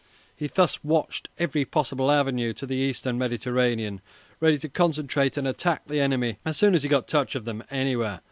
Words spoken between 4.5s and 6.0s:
to concentrate and attack